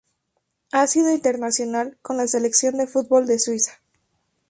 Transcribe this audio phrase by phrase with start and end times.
[0.71, 3.81] Ha sido internacional con la Selección de fútbol de Suiza.